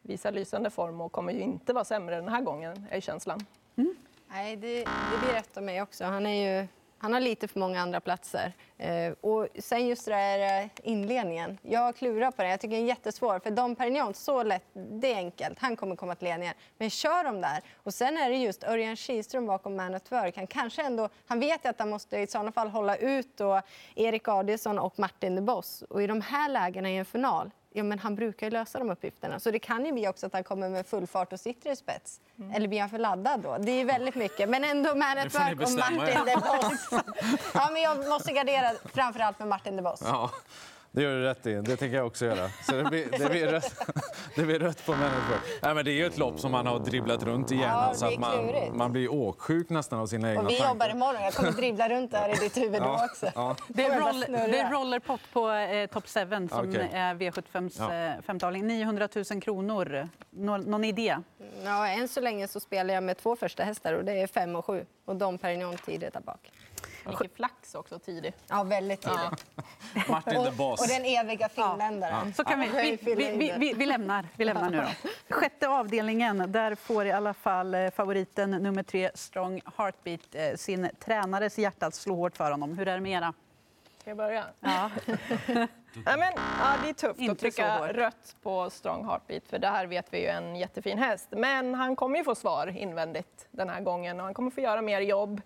visar 0.08 0.32
lysande 0.32 0.70
form 0.70 1.02
och 1.02 1.12
kommer 1.12 1.34
ju 1.34 1.42
inte 1.42 1.74
vara 1.74 1.86
sämre 1.86 2.16
den 2.16 2.30
här 2.30 2.42
gången, 2.42 2.88
är 2.92 3.00
känslan. 3.00 3.46
Mm. 3.76 3.96
Nej, 4.28 4.56
det, 4.56 4.84
det 4.84 5.18
blir 5.22 5.34
rätt 5.34 5.58
av 5.58 5.64
mig 5.64 5.82
också. 5.82 6.06
Han, 6.06 6.26
är 6.26 6.60
ju, 6.62 6.68
han 6.98 7.14
har 7.14 7.20
lite 7.20 7.48
för 7.48 7.60
många 7.60 7.82
andra 7.82 8.00
platser. 8.00 8.54
Eh, 8.78 9.14
och 9.22 9.48
sen 9.60 9.88
just 9.88 10.06
det 10.06 10.12
där 10.12 10.64
eh, 10.64 10.70
inledningen. 10.84 11.58
Jag 11.62 11.96
klurar 11.96 12.32
på 12.32 12.42
det. 12.42 12.50
Jag 12.50 12.60
tycker 12.60 12.76
den 12.76 12.84
är 12.84 12.88
jättesvår. 12.88 13.40
För 13.40 13.52
Dom 13.52 13.76
Perignon, 13.76 14.14
så 14.14 14.44
lätt, 14.44 14.64
det 14.74 15.14
är 15.14 15.16
enkelt. 15.16 15.60
Han 15.60 15.76
kommer 15.76 15.96
komma 15.96 16.16
till 16.16 16.28
ledningen. 16.28 16.56
Men 16.78 16.90
kör 16.90 17.24
de 17.24 17.42
där. 17.42 17.62
Och 17.84 17.94
sen 17.94 18.18
är 18.18 18.30
det 18.30 18.36
just 18.36 18.64
Örjan 18.64 18.96
Kihlström 18.96 19.46
bakom 19.46 19.76
Man 19.76 19.96
at 19.96 20.12
Work. 20.12 20.38
Han 20.38 20.48
kanske 20.48 20.84
ändå, 20.86 21.10
han 21.28 21.40
vet 21.40 21.66
att 21.66 21.80
han 21.80 21.90
måste 21.90 22.18
i 22.18 22.28
sådana 22.28 22.52
fall 22.52 22.70
hålla 22.70 22.96
ut 22.96 23.38
då 23.38 23.62
Erik 23.96 24.28
Adielsson 24.28 24.80
och 24.80 25.00
Martin 25.00 25.36
de 25.36 25.42
Boss. 25.42 25.82
Och 25.90 26.04
i 26.04 26.08
de 26.08 26.22
här 26.22 26.50
lägena 26.50 26.90
i 26.90 26.98
en 26.98 27.06
final, 27.06 27.52
ja, 27.78 27.84
men 27.84 28.00
han 28.00 28.16
brukar 28.16 28.48
ju 28.48 28.52
lösa 28.52 28.80
de 28.80 28.90
uppgifterna. 28.90 29.40
Så 29.40 29.52
det 29.52 29.60
kan 29.60 29.86
ju 29.86 29.92
bli 29.92 30.08
också 30.08 30.26
att 30.26 30.34
han 30.34 30.44
kommer 30.44 30.70
med 30.70 30.86
full 30.86 31.08
fart 31.08 31.34
och 31.34 31.40
sitter 31.40 31.72
i 31.72 31.76
spets. 31.76 32.20
Mm. 32.40 32.52
Eller 32.52 32.68
blir 32.68 32.80
han 32.80 32.90
för 32.90 33.00
laddad 33.00 33.40
då? 33.40 33.58
Det 33.58 33.72
är 33.72 33.86
väldigt 33.86 34.16
mycket. 34.16 34.50
Men 34.50 34.64
ändå 34.64 34.96
Man 34.96 35.18
at 35.18 35.36
Work 35.36 35.62
och 35.62 35.72
Martin 35.72 36.26
de 36.26 36.36
Boss. 36.36 37.04
ja, 37.54 37.70
men 37.72 37.82
jag 37.82 38.10
måste 38.10 38.34
gardera 38.34 38.72
framförallt 38.94 39.40
med 39.40 39.48
Martin 39.48 39.76
de 39.76 39.82
Boss. 39.82 40.02
Ja. 40.04 40.32
Det 40.98 41.04
gör 41.04 41.12
du 41.16 41.24
rätt 41.24 41.46
i. 41.48 41.54
Det 41.54 41.76
tänker 41.78 41.98
jag 41.98 42.08
också 42.08 42.26
göra. 42.26 42.50
Så 42.64 42.72
det 42.72 42.84
blir, 42.84 43.06
det 43.20 43.30
blir, 43.30 43.48
rött, 43.48 43.74
det 44.36 44.44
blir 44.44 44.60
rött 44.60 44.86
på 44.86 44.92
människor. 44.92 45.38
Nej, 45.62 45.74
men 45.76 45.86
det 45.86 45.92
är 45.92 45.96
ju 45.96 46.06
ett 46.06 46.18
lopp 46.18 46.40
som 46.40 46.52
man 46.52 46.68
har 46.68 46.80
dribblat 46.80 47.24
runt 47.24 47.52
i 47.52 47.56
hjärnan 47.56 47.88
Ja, 47.88 47.94
så 47.94 48.06
att 48.06 48.18
man, 48.20 48.52
man 48.74 48.92
blir 48.92 49.12
åksjuk 49.14 49.70
nästan 49.70 50.00
av 50.00 50.08
sina 50.08 50.30
egna 50.30 50.42
Och 50.42 50.50
vi 50.50 50.56
tankar. 50.58 50.74
jobbar 50.74 50.90
imorgon. 50.90 51.22
Jag 51.24 51.34
kommer 51.34 51.52
dribbla 51.52 51.90
runt 51.90 52.12
där 52.12 52.30
i 52.30 52.36
ditt 52.36 52.58
huvud 52.58 52.82
då 52.82 53.00
också. 53.12 53.32
Ja. 53.36 53.56
Det 53.68 53.86
är, 53.86 54.00
roll, 54.00 54.20
det 54.30 54.60
är 54.60 54.72
rollerpott 54.72 55.22
på 55.34 55.50
eh, 55.52 55.88
Top 55.88 56.04
7 56.08 56.10
som 56.30 56.50
Okej. 56.70 56.90
är 56.94 57.16
V75s 57.16 57.76
Ja. 57.80 57.94
eh, 57.94 58.22
femteavdelning. 58.22 58.68
900 58.78 59.08
000 59.32 59.42
kronor. 59.42 60.10
Nå, 60.30 60.58
någon 60.58 60.84
idé? 60.84 61.18
Ja, 61.64 61.88
än 61.88 62.08
så 62.08 62.22
länge 62.22 62.48
så 62.48 62.60
spelar 62.60 62.94
jag 62.94 63.04
med 63.04 63.18
två 63.18 63.36
första 63.36 63.64
hästar 63.64 63.94
och 63.94 64.06
det 64.06 64.22
är 64.22 64.28
fem 64.28 64.56
och 64.56 64.66
sju. 64.66 64.86
Och 65.06 65.16
de 65.16 65.38
Perignon 65.38 65.78
tidigt 65.78 66.14
där 66.14 66.22
bak. 66.22 66.52
Mycket 67.08 67.36
flax 67.36 67.76
också 67.76 68.00
tidigt. 68.00 68.36
Ja, 68.48 68.64
väldigt 68.64 69.02
tidigt. 69.02 69.46
Martin 70.10 70.34
the 70.34 70.40
Och, 70.40 70.54
Boss. 70.54 70.82
och 70.82 70.88
den 70.88 71.06
eviga 71.06 71.50
finländaren. 71.50 72.34
Så 72.34 72.44
kan 72.44 72.60
vi, 72.60 72.98
vi, 73.02 73.16
vi, 73.16 73.54
vi, 73.58 73.74
vi, 73.74 73.86
lämnar, 73.86 74.28
vi 74.36 74.46
lämnar 74.46 74.70
nu 74.70 74.78
då. 74.78 75.10
Sjätte 75.36 75.70
avdelningen, 75.70 76.52
där 76.52 76.76
får 76.76 77.06
i 77.06 77.12
alla 77.12 77.34
fall 77.34 77.74
eh, 77.74 77.90
favoriten 77.90 78.52
nummer 78.52 78.84
tre, 78.84 79.12
Strong 79.14 79.62
Heartbeat, 79.78 80.36
eh, 80.36 80.56
sin 80.56 80.90
tränares 81.00 81.58
hjärta 81.58 81.86
att 81.86 81.96
slå 81.96 82.16
hårt 82.16 82.38
för 82.38 82.52
honom. 82.52 82.78
Hur 82.78 82.88
är 82.88 82.96
det 82.96 83.02
med 83.02 83.12
era? 83.12 83.34
Ska 84.02 84.10
jag 84.10 84.18
börja? 84.18 84.44
Ja. 84.60 84.90
Nej, 86.06 86.18
men, 86.18 86.34
ja, 86.36 86.76
det 86.84 86.90
är 86.90 86.94
tufft 86.94 87.20
Inte 87.20 87.32
att 87.32 87.40
trycka 87.40 87.94
rött 87.94 88.36
på 88.44 88.70
Strong 88.70 89.06
Heartbeat, 89.06 89.44
för 89.48 89.60
det 89.60 89.68
här 89.68 89.86
vet 89.86 90.14
vi 90.14 90.22
ju 90.22 90.28
en 90.28 90.56
jättefin 90.56 90.98
häst. 90.98 91.28
Men 91.32 91.76
han 91.76 91.96
kommer 91.96 92.18
ju 92.18 92.24
få 92.24 92.36
svar 92.36 92.78
invändigt 92.78 93.48
den 93.52 93.70
här 93.70 93.82
gången 93.82 94.20
och 94.20 94.26
han 94.26 94.34
kommer 94.34 94.52
få 94.52 94.62
göra 94.62 94.82
mer 94.82 95.02
jobb. 95.02 95.42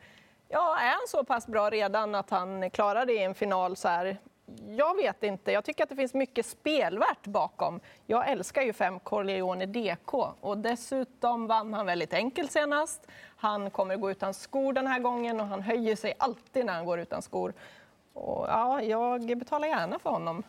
Ja, 0.54 0.78
är 0.80 0.90
han 0.90 1.08
så 1.08 1.24
pass 1.24 1.48
bra 1.48 1.70
redan 1.70 2.16
att 2.16 2.30
han 2.30 2.70
klarar 2.70 3.06
det 3.06 3.14
i 3.14 3.24
en 3.24 3.36
final 3.36 3.76
så 3.76 3.88
här? 3.88 4.18
Jag 4.78 4.96
vet 4.96 5.24
inte. 5.24 5.52
Jag 5.52 5.66
tycker 5.66 5.84
att 5.84 5.90
det 5.90 5.96
finns 5.96 6.14
mycket 6.14 6.46
spelvärt 6.46 7.28
bakom. 7.28 7.80
Jag 8.06 8.30
älskar 8.30 8.62
ju 8.62 8.74
fem 8.74 9.00
Corleone 9.00 9.66
DK 9.66 10.14
och 10.42 10.58
dessutom 10.58 11.48
vann 11.48 11.74
han 11.74 11.86
väldigt 11.86 12.14
enkelt 12.14 12.52
senast. 12.52 13.08
Han 13.38 13.70
kommer 13.72 13.96
gå 13.96 14.12
utan 14.12 14.34
skor 14.34 14.74
den 14.74 14.88
här 14.88 15.00
gången 15.00 15.40
och 15.40 15.48
han 15.48 15.62
höjer 15.62 15.96
sig 15.96 16.14
alltid 16.18 16.66
när 16.66 16.74
han 16.74 16.86
går 16.86 17.00
utan 17.00 17.22
skor. 17.22 17.54
Och 18.14 18.46
ja, 18.48 18.82
jag 18.82 19.38
betalar 19.38 19.68
gärna 19.68 20.00
för 20.00 20.10
honom. 20.10 20.44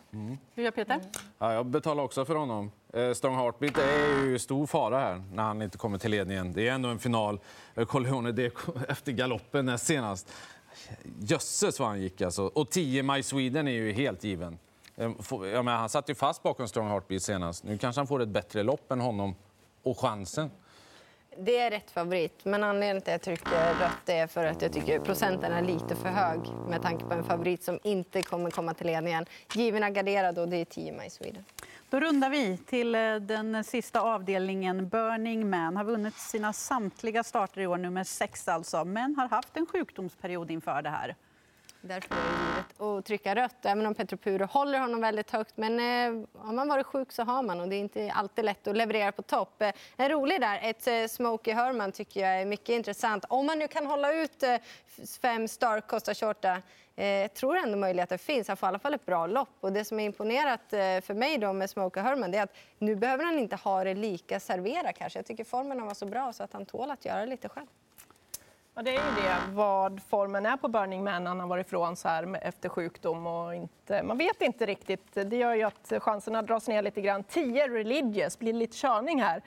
Hur 0.53 0.63
gör 0.63 0.71
Peter? 0.71 0.99
Ja, 1.39 1.53
jag 1.53 1.65
betalar 1.65 2.03
också 2.03 2.25
för 2.25 2.35
honom. 2.35 2.71
Eh, 2.93 3.13
Strong 3.13 3.35
Heartbeat 3.35 3.77
är 3.77 4.23
ju 4.25 4.39
stor 4.39 4.67
fara 4.67 4.99
här 4.99 5.23
när 5.31 5.43
han 5.43 5.61
inte 5.61 5.77
kommer 5.77 5.97
till 5.97 6.11
ledningen. 6.11 6.53
Det 6.53 6.67
är 6.67 6.71
ändå 6.71 6.89
en 6.89 6.99
final. 6.99 7.39
Eh, 7.75 7.85
Corleone 7.85 8.31
DK 8.31 8.57
efter 8.87 9.11
galoppen 9.11 9.65
näst 9.65 9.85
senast. 9.85 10.31
Jösses 11.19 11.79
vad 11.79 11.89
han 11.89 12.01
gick 12.01 12.21
alltså. 12.21 12.43
Och 12.43 12.69
10 12.69 13.03
My 13.03 13.23
Sweden 13.23 13.67
är 13.67 13.71
ju 13.71 13.91
helt 13.91 14.23
given. 14.23 14.57
Eh, 14.95 15.11
ja, 15.29 15.63
men 15.63 15.67
han 15.67 15.89
satt 15.89 16.09
ju 16.09 16.15
fast 16.15 16.43
bakom 16.43 16.67
Strong 16.67 16.87
Heartbeat 16.87 17.23
senast. 17.23 17.63
Nu 17.63 17.77
kanske 17.77 17.99
han 17.99 18.07
får 18.07 18.21
ett 18.21 18.29
bättre 18.29 18.63
lopp 18.63 18.91
än 18.91 19.01
honom 19.01 19.35
och 19.83 19.99
chansen. 19.99 20.51
Det 21.37 21.59
är 21.59 21.71
rätt 21.71 21.91
favorit, 21.91 22.45
men 22.45 22.63
anledningen 22.63 23.01
till 23.01 23.13
att 23.13 23.27
jag 23.27 23.37
trycker 23.37 23.73
rött 23.79 24.09
är 24.09 24.27
för 24.27 24.45
att 24.45 24.61
jag 24.61 24.73
tycker 24.73 24.99
procenten 24.99 25.51
är 25.51 25.61
lite 25.61 25.95
för 25.95 26.09
hög 26.09 26.39
med 26.69 26.81
tanke 26.81 27.05
på 27.05 27.13
en 27.13 27.23
favorit 27.23 27.63
som 27.63 27.79
inte 27.83 28.21
kommer 28.21 28.51
komma 28.51 28.73
till 28.73 28.87
ledningen. 28.87 29.25
Given 29.53 29.83
är 29.83 29.89
garderad 29.89 30.39
och 30.39 30.47
det 30.47 30.57
är 30.57 30.65
10 30.65 30.91
My 30.91 31.09
Sweden. 31.09 31.45
Då 31.89 31.99
rundar 31.99 32.29
vi 32.29 32.57
till 32.57 32.95
eh, 32.95 33.15
den 33.15 33.63
sista 33.63 34.01
avdelningen. 34.01 34.89
Burning 34.89 35.49
Man 35.49 35.77
har 35.77 35.83
vunnit 35.83 36.15
sina 36.15 36.53
samtliga 36.53 37.23
starter 37.23 37.61
i 37.61 37.67
år, 37.67 37.77
nummer 37.77 38.03
sex 38.03 38.47
alltså, 38.47 38.85
men 38.85 39.15
har 39.15 39.27
haft 39.27 39.57
en 39.57 39.65
sjukdomsperiod 39.65 40.51
inför 40.51 40.81
det 40.81 40.89
här. 40.89 41.15
Därför 41.81 42.15
att 42.83 43.05
trycka 43.05 43.35
rött, 43.35 43.65
även 43.65 43.85
om 43.85 43.95
Petro 43.95 44.17
Puro 44.17 44.45
håller 44.45 44.79
honom 44.79 45.01
väldigt 45.01 45.31
högt. 45.31 45.57
Men 45.57 45.79
eh, 45.79 46.27
har 46.37 46.53
man 46.53 46.67
varit 46.67 46.85
sjuk 46.85 47.11
så 47.11 47.23
har 47.23 47.43
man 47.43 47.61
och 47.61 47.67
det 47.67 47.75
är 47.75 47.79
inte 47.79 48.11
alltid 48.11 48.45
lätt 48.45 48.67
att 48.67 48.77
leverera 48.77 49.11
på 49.11 49.21
topp. 49.21 49.61
Eh, 49.61 49.71
en 49.97 50.09
rolig 50.09 50.41
där, 50.41 50.59
ett 50.63 50.87
eh, 50.87 51.07
Smokey 51.07 51.53
Herman 51.53 51.91
tycker 51.91 52.21
jag 52.21 52.41
är 52.41 52.45
mycket 52.45 52.69
intressant. 52.69 53.25
Om 53.29 53.45
man 53.45 53.59
nu 53.59 53.67
kan 53.67 53.85
hålla 53.85 54.13
ut 54.13 54.43
eh, 54.43 54.55
fem 55.21 55.47
Star 55.47 55.81
Costa 55.81 56.13
Shorta. 56.13 56.61
Eh, 56.95 57.07
jag 57.07 57.33
tror 57.33 57.57
ändå 57.57 57.77
möjligheten 57.77 58.19
finns. 58.19 58.47
Han 58.47 58.57
får 58.57 58.67
i 58.67 58.69
alla 58.69 58.79
fall 58.79 58.93
ett 58.93 59.05
bra 59.05 59.27
lopp. 59.27 59.57
Och 59.59 59.73
det 59.73 59.85
som 59.85 59.99
är 59.99 60.05
imponerat 60.05 60.73
eh, 60.73 60.79
för 60.79 61.13
mig 61.13 61.37
då 61.37 61.53
med 61.53 61.69
Smokey 61.69 62.03
Herman 62.03 62.31
det 62.31 62.37
är 62.37 62.43
att 62.43 62.55
nu 62.79 62.95
behöver 62.95 63.23
han 63.23 63.39
inte 63.39 63.55
ha 63.55 63.83
det 63.83 63.93
lika 63.93 64.39
servera 64.39 64.93
kanske. 64.93 65.19
Jag 65.19 65.25
tycker 65.25 65.43
formen 65.43 65.85
var 65.85 65.93
så 65.93 66.05
bra 66.05 66.33
så 66.33 66.43
att 66.43 66.53
han 66.53 66.65
tål 66.65 66.91
att 66.91 67.05
göra 67.05 67.25
lite 67.25 67.49
själv. 67.49 67.67
Ja, 68.75 68.81
det 68.81 68.89
är 68.89 68.93
ju 68.93 69.21
det, 69.21 69.53
vad 69.53 70.01
formen 70.01 70.45
är 70.45 70.57
på 70.57 70.67
Burning 70.67 71.03
Man 71.03 71.23
när 71.23 71.29
han 71.29 71.39
har 71.39 71.47
varit 71.47 71.67
ifrån 71.67 71.95
så 71.95 72.07
här 72.07 72.39
efter 72.41 72.69
sjukdom. 72.69 73.27
Och 73.27 73.55
inte, 73.55 74.03
man 74.03 74.17
vet 74.17 74.41
inte 74.41 74.65
riktigt. 74.65 75.13
Det 75.13 75.35
gör 75.35 75.53
ju 75.53 75.63
att 75.63 75.93
chanserna 75.99 76.41
dras 76.41 76.67
ner 76.67 76.81
lite 76.81 77.01
grann. 77.01 77.23
10 77.23 77.67
Religious, 77.67 78.39
blir 78.39 78.53
lite 78.53 78.77
körning 78.77 79.21
här. 79.21 79.41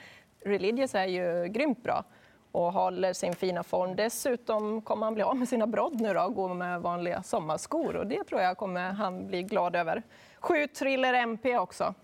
Religious 0.44 0.94
är 0.94 1.06
ju 1.06 1.48
grymt 1.48 1.82
bra 1.82 2.04
och 2.52 2.72
håller 2.72 3.12
sin 3.12 3.34
fina 3.34 3.62
form. 3.62 3.96
Dessutom 3.96 4.82
kommer 4.82 5.06
han 5.06 5.14
bli 5.14 5.22
av 5.22 5.36
med 5.36 5.48
sina 5.48 5.66
brodd 5.66 6.00
nu 6.00 6.14
då 6.14 6.22
och 6.22 6.34
gå 6.34 6.54
med 6.54 6.80
vanliga 6.80 7.22
sommarskor. 7.22 7.96
Och 7.96 8.06
det 8.06 8.24
tror 8.24 8.40
jag 8.40 8.56
kommer 8.56 8.92
han 8.92 9.26
bli 9.26 9.42
glad 9.42 9.76
över. 9.76 10.02
Sju 10.40 10.66
Thriller 10.66 11.14
MP 11.14 11.58
också. 11.58 11.94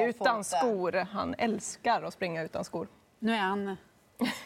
Utan 0.00 0.44
skor. 0.44 0.92
Han 0.92 1.34
älskar 1.38 2.02
att 2.02 2.12
springa 2.14 2.42
utan 2.42 2.64
skor. 2.64 2.88
Nu 3.18 3.32
är 3.32 3.38
han... 3.38 3.76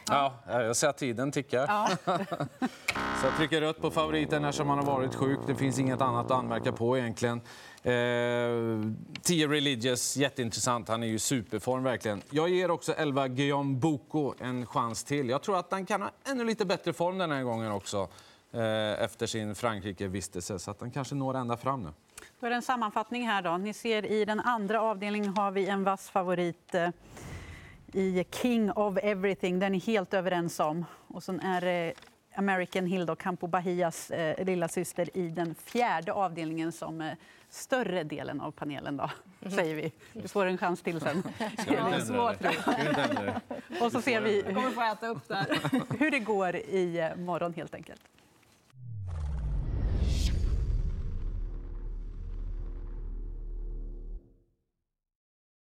Ja, 0.08 0.34
jag 0.46 0.76
ser 0.76 0.88
att 0.88 0.98
tiden 0.98 1.32
tickar. 1.32 1.66
Så 3.20 3.26
jag 3.26 3.36
trycker 3.36 3.60
rött 3.60 3.80
på 3.80 3.90
favoriten 3.90 4.44
eftersom 4.44 4.68
han 4.68 4.78
har 4.78 4.86
varit 4.86 5.14
sjuk. 5.14 5.38
Det 5.46 5.54
finns 5.54 5.78
inget 5.78 6.00
annat 6.00 6.26
att 6.26 6.38
anmärka 6.38 6.72
på 6.72 6.98
egentligen. 6.98 7.40
Eh, 7.82 7.92
10 9.22 9.48
Religious, 9.48 10.16
jätteintressant. 10.16 10.88
Han 10.88 11.02
är 11.02 11.06
ju 11.06 11.18
superform 11.18 11.82
verkligen. 11.82 12.22
Jag 12.30 12.48
ger 12.48 12.70
också 12.70 12.92
11 12.92 13.28
Guillaume 13.28 13.78
Boko 13.78 14.34
en 14.38 14.66
chans 14.66 15.04
till. 15.04 15.28
Jag 15.28 15.42
tror 15.42 15.58
att 15.58 15.72
han 15.72 15.86
kan 15.86 16.02
ha 16.02 16.10
ännu 16.24 16.44
lite 16.44 16.64
bättre 16.64 16.92
form 16.92 17.18
den 17.18 17.30
här 17.30 17.42
gången 17.42 17.72
också. 17.72 18.08
Eh, 18.52 19.02
efter 19.04 19.26
sin 19.26 19.54
Frankrike-vistelse. 19.54 20.58
Så 20.58 20.70
att 20.70 20.80
han 20.80 20.90
kanske 20.90 21.14
når 21.14 21.36
ända 21.36 21.56
fram 21.56 21.82
nu. 21.82 21.88
Då 22.40 22.46
är 22.46 22.50
det 22.50 22.56
en 22.56 22.62
sammanfattning 22.62 23.26
här. 23.26 23.42
Då. 23.42 23.56
Ni 23.56 23.72
ser 23.72 24.06
i 24.06 24.24
den 24.24 24.40
andra 24.40 24.80
avdelningen 24.80 25.36
har 25.36 25.50
vi 25.50 25.66
en 25.66 25.84
vass 25.84 26.10
favorit 26.10 26.74
eh, 26.74 26.88
i 27.92 28.24
King 28.30 28.70
of 28.72 28.98
Everything. 29.02 29.58
Den 29.58 29.74
är 29.74 29.80
helt 29.80 30.14
överens 30.14 30.60
om. 30.60 30.84
Och 31.08 31.22
sen 31.22 31.40
är 31.40 31.60
det 31.60 31.94
American 32.34 32.86
Hill, 32.86 33.06
då, 33.06 33.16
Campo 33.16 33.46
Bahias 33.46 34.10
eh, 34.10 34.44
lilla 34.44 34.68
syster 34.68 35.16
i 35.16 35.28
den 35.28 35.54
fjärde 35.54 36.12
avdelningen 36.12 36.72
som 36.72 37.00
eh, 37.00 37.12
större 37.48 38.04
delen 38.04 38.40
av 38.40 38.50
panelen, 38.50 38.96
då, 38.96 39.10
säger 39.50 39.74
vi. 39.74 39.92
Du 40.12 40.28
får 40.28 40.46
en 40.46 40.58
chans 40.58 40.82
till 40.82 41.00
sen. 41.00 41.22
Ja, 41.66 42.00
svårt. 42.00 42.36
Och 43.80 43.92
så 43.92 44.02
ser 44.02 44.20
vi 44.20 44.42
hur 45.98 46.10
det 46.10 46.18
går 46.18 46.56
i 46.56 46.98
eh, 46.98 47.16
morgon 47.16 47.54
helt 47.54 47.74
enkelt. 47.74 48.00